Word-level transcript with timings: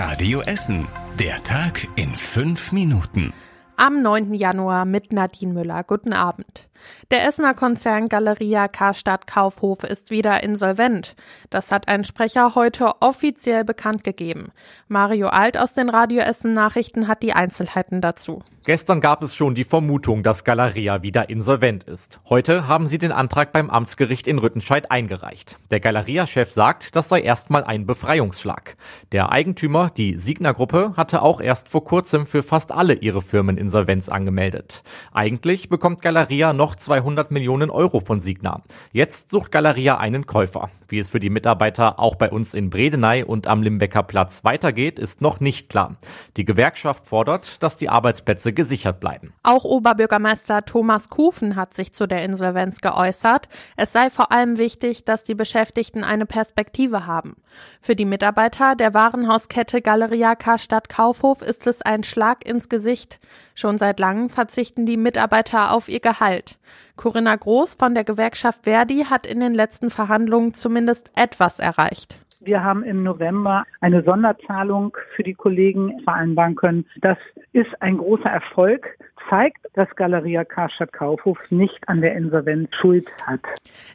Radio 0.00 0.42
Essen. 0.42 0.86
Der 1.18 1.42
Tag 1.42 1.84
in 1.96 2.14
fünf 2.14 2.70
Minuten. 2.70 3.32
Am 3.76 4.00
9. 4.00 4.32
Januar 4.32 4.84
mit 4.84 5.12
Nadine 5.12 5.52
Müller. 5.52 5.82
Guten 5.82 6.12
Abend. 6.12 6.67
Der 7.10 7.26
Essener 7.26 7.54
Konzern 7.54 8.08
Galeria 8.08 8.68
Karstadt 8.68 9.26
Kaufhof 9.26 9.84
ist 9.84 10.10
wieder 10.10 10.42
insolvent. 10.42 11.16
Das 11.50 11.72
hat 11.72 11.88
ein 11.88 12.04
Sprecher 12.04 12.54
heute 12.54 12.92
offiziell 13.00 13.64
bekannt 13.64 14.04
gegeben. 14.04 14.52
Mario 14.88 15.28
Alt 15.28 15.58
aus 15.58 15.74
den 15.74 15.88
Radio 15.88 16.20
Essen 16.20 16.52
Nachrichten 16.52 17.08
hat 17.08 17.22
die 17.22 17.32
Einzelheiten 17.32 18.00
dazu. 18.00 18.42
Gestern 18.68 19.00
gab 19.00 19.22
es 19.22 19.34
schon 19.34 19.54
die 19.54 19.64
Vermutung, 19.64 20.22
dass 20.22 20.44
Galeria 20.44 21.02
wieder 21.02 21.30
insolvent 21.30 21.84
ist. 21.84 22.20
Heute 22.28 22.68
haben 22.68 22.86
sie 22.86 22.98
den 22.98 23.12
Antrag 23.12 23.50
beim 23.50 23.70
Amtsgericht 23.70 24.28
in 24.28 24.36
Rüttenscheid 24.36 24.90
eingereicht. 24.90 25.56
Der 25.70 25.80
Galeria-Chef 25.80 26.52
sagt, 26.52 26.94
das 26.94 27.08
sei 27.08 27.22
erstmal 27.22 27.64
ein 27.64 27.86
Befreiungsschlag. 27.86 28.76
Der 29.10 29.32
Eigentümer, 29.32 29.88
die 29.88 30.18
Signer 30.18 30.52
Gruppe, 30.52 30.92
hatte 30.98 31.22
auch 31.22 31.40
erst 31.40 31.70
vor 31.70 31.82
kurzem 31.82 32.26
für 32.26 32.42
fast 32.42 32.70
alle 32.70 32.92
ihre 32.92 33.22
Firmen 33.22 33.56
Insolvenz 33.56 34.10
angemeldet. 34.10 34.82
Eigentlich 35.14 35.70
bekommt 35.70 36.02
Galeria 36.02 36.52
noch 36.52 36.67
noch 36.68 36.76
200 36.76 37.30
Millionen 37.30 37.70
Euro 37.70 38.00
von 38.00 38.20
Signa. 38.20 38.60
Jetzt 38.92 39.30
sucht 39.30 39.52
Galeria 39.52 39.96
einen 39.96 40.26
Käufer. 40.26 40.68
Wie 40.86 40.98
es 40.98 41.08
für 41.08 41.18
die 41.18 41.30
Mitarbeiter 41.30 41.98
auch 41.98 42.14
bei 42.14 42.30
uns 42.30 42.52
in 42.52 42.68
Bredeney 42.68 43.24
und 43.24 43.46
am 43.46 43.62
Limbecker 43.62 44.02
Platz 44.02 44.44
weitergeht, 44.44 44.98
ist 44.98 45.22
noch 45.22 45.40
nicht 45.40 45.70
klar. 45.70 45.96
Die 46.36 46.44
Gewerkschaft 46.44 47.06
fordert, 47.06 47.62
dass 47.62 47.78
die 47.78 47.88
Arbeitsplätze 47.88 48.52
gesichert 48.52 49.00
bleiben. 49.00 49.32
Auch 49.42 49.64
Oberbürgermeister 49.64 50.66
Thomas 50.66 51.08
Kufen 51.08 51.56
hat 51.56 51.72
sich 51.72 51.94
zu 51.94 52.06
der 52.06 52.22
Insolvenz 52.22 52.82
geäußert. 52.82 53.48
Es 53.76 53.94
sei 53.94 54.10
vor 54.10 54.30
allem 54.30 54.58
wichtig, 54.58 55.06
dass 55.06 55.24
die 55.24 55.34
Beschäftigten 55.34 56.04
eine 56.04 56.26
Perspektive 56.26 57.06
haben. 57.06 57.36
Für 57.80 57.96
die 57.96 58.04
Mitarbeiter 58.04 58.76
der 58.76 58.92
Warenhauskette 58.92 59.80
Galeria 59.80 60.34
Karstadt 60.34 60.90
Kaufhof 60.90 61.40
ist 61.40 61.66
es 61.66 61.80
ein 61.80 62.04
Schlag 62.04 62.46
ins 62.46 62.68
Gesicht. 62.68 63.20
Schon 63.54 63.78
seit 63.78 63.98
langem 63.98 64.28
verzichten 64.28 64.84
die 64.84 64.96
Mitarbeiter 64.96 65.72
auf 65.72 65.88
ihr 65.88 66.00
Gehalt. 66.00 66.57
Corinna 66.96 67.36
Groß 67.36 67.74
von 67.74 67.94
der 67.94 68.04
Gewerkschaft 68.04 68.64
Verdi 68.64 69.04
hat 69.08 69.26
in 69.26 69.40
den 69.40 69.54
letzten 69.54 69.90
Verhandlungen 69.90 70.54
zumindest 70.54 71.10
etwas 71.16 71.58
erreicht. 71.58 72.20
Wir 72.40 72.62
haben 72.62 72.84
im 72.84 73.02
November 73.02 73.64
eine 73.80 74.02
Sonderzahlung 74.02 74.96
für 75.16 75.22
die 75.22 75.34
Kollegen 75.34 76.00
vereinbaren 76.04 76.54
können. 76.54 76.86
Das 77.00 77.18
ist 77.52 77.70
ein 77.80 77.98
großer 77.98 78.30
Erfolg, 78.30 78.86
zeigt, 79.28 79.58
dass 79.74 79.88
Galeria 79.96 80.44
Karstadt 80.44 80.92
Kaufhof 80.92 81.38
nicht 81.50 81.88
an 81.88 82.00
der 82.00 82.14
Insolvenz 82.14 82.68
Schuld 82.80 83.08
hat. 83.26 83.40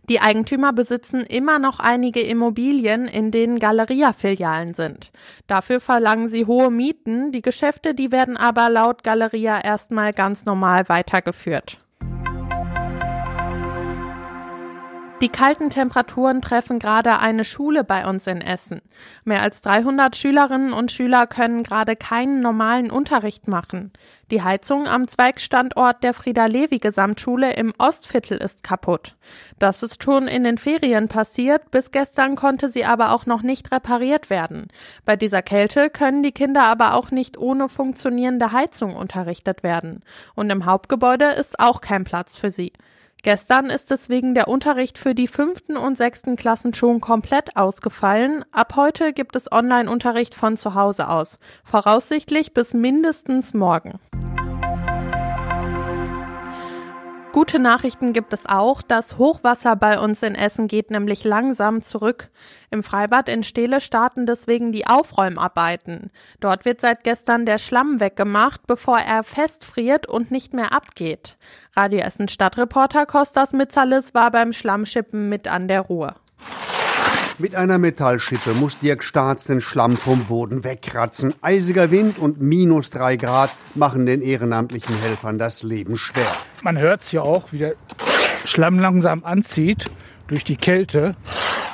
Die 0.09 0.19
Eigentümer 0.19 0.73
besitzen 0.73 1.21
immer 1.21 1.57
noch 1.57 1.79
einige 1.79 2.21
Immobilien, 2.21 3.05
in 3.05 3.31
denen 3.31 3.59
Galeria-Filialen 3.59 4.73
sind. 4.73 5.11
Dafür 5.47 5.79
verlangen 5.79 6.27
sie 6.27 6.45
hohe 6.45 6.69
Mieten. 6.69 7.31
Die 7.31 7.41
Geschäfte, 7.41 7.95
die 7.95 8.11
werden 8.11 8.37
aber 8.37 8.69
laut 8.69 9.03
Galeria 9.03 9.59
erstmal 9.63 10.13
ganz 10.13 10.45
normal 10.45 10.89
weitergeführt. 10.89 11.82
Die 15.23 15.29
kalten 15.29 15.69
Temperaturen 15.69 16.41
treffen 16.41 16.79
gerade 16.79 17.17
eine 17.19 17.45
Schule 17.45 17.85
bei 17.85 18.05
uns 18.05 18.27
in 18.27 18.41
Essen. 18.41 18.81
Mehr 19.23 19.41
als 19.41 19.61
300 19.61 20.17
Schülerinnen 20.17 20.73
und 20.73 20.91
Schüler 20.91 21.27
können 21.27 21.63
gerade 21.63 21.95
keinen 21.95 22.41
normalen 22.41 22.91
Unterricht 22.91 23.47
machen. 23.47 23.93
Die 24.31 24.41
Heizung 24.41 24.85
am 24.85 25.07
Zweigstandort 25.07 26.03
der 26.03 26.13
Frieda-Levi-Gesamtschule 26.13 27.53
im 27.53 27.73
Ostviertel 27.77 28.37
ist 28.39 28.63
kaputt. 28.63 29.15
Das 29.59 29.81
ist 29.81 30.03
schon 30.03 30.27
in 30.27 30.43
den 30.43 30.57
Ferien 30.57 31.07
passiert, 31.07 31.71
bis 31.71 31.91
gestern 31.91 32.35
konnte 32.35 32.67
sie 32.67 32.83
aber 32.83 33.13
auch 33.13 33.25
noch 33.25 33.43
nicht 33.43 33.71
repariert 33.71 34.29
werden. 34.29 34.67
Bei 35.05 35.15
dieser 35.15 35.41
Kälte 35.41 35.89
können 35.89 36.21
die 36.23 36.33
Kinder 36.33 36.63
aber 36.63 36.95
auch 36.95 37.11
nicht 37.11 37.37
ohne 37.37 37.69
funktionierende 37.69 38.51
Heizung 38.51 38.93
unterrichtet 38.93 39.63
werden. 39.63 40.03
Und 40.35 40.49
im 40.49 40.65
Hauptgebäude 40.65 41.27
ist 41.27 41.61
auch 41.61 41.79
kein 41.79 42.03
Platz 42.03 42.35
für 42.35 42.51
sie. 42.51 42.73
Gestern 43.23 43.69
ist 43.69 43.89
deswegen 43.89 44.35
der 44.35 44.49
Unterricht 44.49 44.97
für 44.97 45.15
die 45.15 45.27
fünften 45.27 45.77
und 45.77 45.95
sechsten 45.95 46.35
Klassen 46.35 46.73
schon 46.73 46.99
komplett 46.99 47.55
ausgefallen. 47.55 48.43
Ab 48.51 48.73
heute 48.75 49.13
gibt 49.13 49.37
es 49.37 49.49
Online-Unterricht 49.49 50.35
von 50.35 50.57
zu 50.57 50.75
Hause 50.75 51.07
aus. 51.07 51.39
Voraussichtlich 51.63 52.53
bis 52.53 52.73
mindestens 52.73 53.53
morgen. 53.53 53.97
Gute 57.33 57.57
Nachrichten 57.57 58.13
gibt 58.13 58.31
es 58.31 58.45
auch. 58.45 58.83
Das 58.83 59.17
Hochwasser 59.17 59.75
bei 59.75 59.97
uns 59.97 60.21
in 60.21 60.35
Essen 60.35 60.67
geht 60.67 60.91
nämlich 60.91 61.23
langsam 61.23 61.81
zurück. 61.81 62.29
Im 62.69 62.83
Freibad 62.83 63.27
in 63.27 63.41
Steele 63.41 63.81
starten 63.81 64.27
deswegen 64.27 64.71
die 64.71 64.85
Aufräumarbeiten. 64.85 66.11
Dort 66.41 66.63
wird 66.63 66.79
seit 66.79 67.03
gestern 67.03 67.47
der 67.47 67.57
Schlamm 67.57 67.99
weggemacht, 67.99 68.67
bevor 68.67 68.99
er 68.99 69.23
festfriert 69.23 70.05
und 70.05 70.29
nicht 70.29 70.53
mehr 70.53 70.73
abgeht. 70.73 71.37
Radio 71.75 72.01
Essen 72.01 72.27
Stadtreporter 72.27 73.07
Kostas 73.07 73.51
Mitzalis 73.51 74.13
war 74.13 74.29
beim 74.29 74.53
Schlammschippen 74.53 75.27
mit 75.27 75.47
an 75.47 75.67
der 75.67 75.81
Ruhe. 75.81 76.13
Mit 77.43 77.55
einer 77.55 77.77
Metallschippe 77.77 78.53
muss 78.53 78.79
Dirk 78.79 79.03
Staats 79.03 79.43
den 79.43 79.59
Schlamm 79.59 79.97
vom 79.97 80.23
Boden 80.23 80.63
wegkratzen. 80.63 81.35
Eisiger 81.41 81.91
Wind 81.91 82.17
und 82.17 82.39
minus 82.39 82.89
drei 82.89 83.17
Grad 83.17 83.49
machen 83.75 84.05
den 84.05 84.21
ehrenamtlichen 84.21 84.95
Helfern 85.01 85.37
das 85.37 85.61
Leben 85.61 85.97
schwer. 85.97 86.31
Man 86.61 86.77
hört 86.79 87.01
es 87.01 87.11
ja 87.11 87.21
auch, 87.21 87.51
wie 87.51 87.57
der 87.57 87.73
Schlamm 88.45 88.79
langsam 88.79 89.25
anzieht 89.25 89.91
durch 90.27 90.45
die 90.45 90.55
Kälte. 90.55 91.17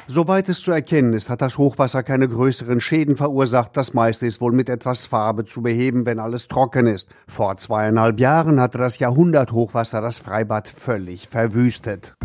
Soweit 0.08 0.50
es 0.50 0.60
zu 0.60 0.72
erkennen 0.72 1.14
ist, 1.14 1.30
hat 1.30 1.44
das 1.44 1.60
Hochwasser 1.60 2.02
keine 2.02 2.28
größeren 2.28 2.82
Schäden 2.82 3.16
verursacht. 3.16 3.78
Das 3.78 3.94
meiste 3.94 4.26
ist 4.26 4.42
wohl 4.42 4.54
mit 4.54 4.70
etwas 4.70 5.06
Farbe 5.06 5.46
zu 5.46 5.62
beheben, 5.62 6.08
wenn 6.08 6.18
alles 6.18 6.48
trocken 6.48 6.88
ist. 6.88 7.12
Vor 7.28 7.58
zweieinhalb 7.58 8.20
Jahren 8.20 8.60
hatte 8.60 8.80
das 8.80 8.98
Jahrhunderthochwasser 8.98 10.02
das 10.02 10.18
Freibad 10.18 10.68
völlig 10.68 11.28
verwüstet. 11.28 12.16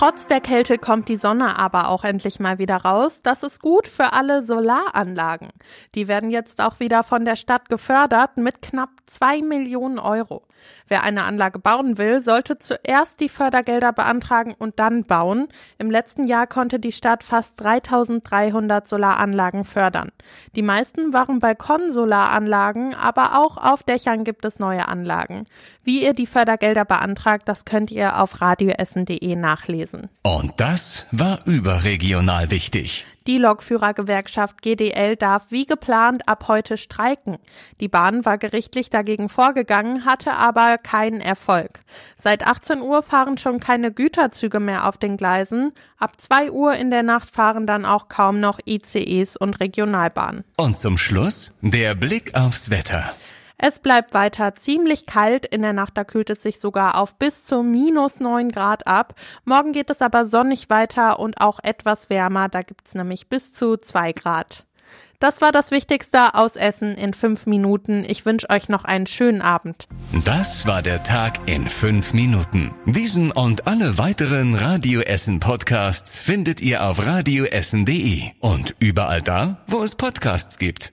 Trotz 0.00 0.26
der 0.26 0.40
Kälte 0.40 0.78
kommt 0.78 1.10
die 1.10 1.16
Sonne 1.16 1.58
aber 1.58 1.90
auch 1.90 2.04
endlich 2.04 2.40
mal 2.40 2.58
wieder 2.58 2.78
raus. 2.78 3.20
Das 3.22 3.42
ist 3.42 3.60
gut 3.60 3.86
für 3.86 4.14
alle 4.14 4.42
Solaranlagen. 4.42 5.50
Die 5.94 6.08
werden 6.08 6.30
jetzt 6.30 6.62
auch 6.62 6.80
wieder 6.80 7.02
von 7.02 7.26
der 7.26 7.36
Stadt 7.36 7.68
gefördert 7.68 8.38
mit 8.38 8.62
knapp 8.62 8.88
zwei 9.04 9.42
Millionen 9.42 9.98
Euro. 9.98 10.46
Wer 10.88 11.04
eine 11.04 11.24
Anlage 11.24 11.58
bauen 11.58 11.98
will, 11.98 12.22
sollte 12.22 12.58
zuerst 12.58 13.20
die 13.20 13.28
Fördergelder 13.28 13.92
beantragen 13.92 14.54
und 14.58 14.78
dann 14.78 15.04
bauen. 15.04 15.48
Im 15.78 15.90
letzten 15.90 16.24
Jahr 16.24 16.46
konnte 16.46 16.78
die 16.78 16.92
Stadt 16.92 17.22
fast 17.22 17.60
3300 17.60 18.88
Solaranlagen 18.88 19.64
fördern. 19.64 20.12
Die 20.56 20.62
meisten 20.62 21.12
waren 21.12 21.40
Balkonsolaranlagen, 21.40 22.94
aber 22.94 23.38
auch 23.38 23.56
auf 23.56 23.82
Dächern 23.82 24.24
gibt 24.24 24.44
es 24.44 24.58
neue 24.58 24.88
Anlagen. 24.88 25.46
Wie 25.82 26.04
ihr 26.04 26.14
die 26.14 26.26
Fördergelder 26.26 26.84
beantragt, 26.84 27.48
das 27.48 27.64
könnt 27.64 27.90
ihr 27.90 28.20
auf 28.20 28.40
radioessen.de 28.40 29.36
nachlesen. 29.36 29.89
Und 30.22 30.52
das 30.56 31.06
war 31.10 31.40
überregional 31.46 32.50
wichtig. 32.50 33.06
Die 33.26 33.36
Lokführergewerkschaft 33.38 34.62
GDL 34.62 35.14
darf 35.14 35.44
wie 35.50 35.66
geplant 35.66 36.26
ab 36.26 36.48
heute 36.48 36.78
streiken. 36.78 37.38
Die 37.78 37.88
Bahn 37.88 38.24
war 38.24 38.38
gerichtlich 38.38 38.88
dagegen 38.88 39.28
vorgegangen, 39.28 40.06
hatte 40.06 40.32
aber 40.32 40.78
keinen 40.78 41.20
Erfolg. 41.20 41.80
Seit 42.16 42.46
18 42.46 42.80
Uhr 42.80 43.02
fahren 43.02 43.36
schon 43.36 43.60
keine 43.60 43.92
Güterzüge 43.92 44.58
mehr 44.58 44.88
auf 44.88 44.96
den 44.96 45.16
Gleisen. 45.16 45.72
Ab 45.98 46.20
2 46.20 46.50
Uhr 46.50 46.74
in 46.74 46.90
der 46.90 47.02
Nacht 47.02 47.30
fahren 47.30 47.66
dann 47.66 47.84
auch 47.84 48.08
kaum 48.08 48.40
noch 48.40 48.58
ICEs 48.66 49.36
und 49.36 49.60
Regionalbahnen. 49.60 50.44
Und 50.56 50.78
zum 50.78 50.96
Schluss 50.96 51.52
der 51.60 51.94
Blick 51.94 52.34
aufs 52.34 52.70
Wetter. 52.70 53.12
Es 53.62 53.78
bleibt 53.78 54.14
weiter 54.14 54.54
ziemlich 54.54 55.04
kalt. 55.04 55.44
In 55.44 55.60
der 55.60 55.74
Nacht 55.74 55.98
da 55.98 56.04
kühlt 56.04 56.30
es 56.30 56.42
sich 56.42 56.60
sogar 56.60 56.98
auf 56.98 57.16
bis 57.16 57.44
zu 57.44 57.62
minus 57.62 58.18
9 58.18 58.50
Grad 58.50 58.86
ab. 58.86 59.14
Morgen 59.44 59.72
geht 59.72 59.90
es 59.90 60.00
aber 60.00 60.24
sonnig 60.24 60.70
weiter 60.70 61.18
und 61.18 61.42
auch 61.42 61.60
etwas 61.62 62.08
wärmer. 62.08 62.48
Da 62.48 62.62
gibt 62.62 62.88
es 62.88 62.94
nämlich 62.94 63.28
bis 63.28 63.52
zu 63.52 63.76
2 63.76 64.14
Grad. 64.14 64.64
Das 65.18 65.42
war 65.42 65.52
das 65.52 65.70
Wichtigste 65.70 66.34
aus 66.34 66.56
Essen 66.56 66.94
in 66.94 67.12
fünf 67.12 67.44
Minuten. 67.44 68.06
Ich 68.08 68.24
wünsche 68.24 68.48
euch 68.48 68.70
noch 68.70 68.86
einen 68.86 69.06
schönen 69.06 69.42
Abend. 69.42 69.86
Das 70.24 70.66
war 70.66 70.80
der 70.80 71.02
Tag 71.02 71.34
in 71.44 71.68
fünf 71.68 72.14
Minuten. 72.14 72.70
Diesen 72.86 73.30
und 73.30 73.66
alle 73.66 73.98
weiteren 73.98 74.54
Radio 74.54 75.02
Essen 75.02 75.38
Podcasts 75.38 76.18
findet 76.18 76.62
ihr 76.62 76.82
auf 76.82 77.04
radioessen.de 77.04 78.22
und 78.38 78.74
überall 78.78 79.20
da, 79.20 79.58
wo 79.66 79.82
es 79.82 79.94
Podcasts 79.94 80.56
gibt. 80.56 80.88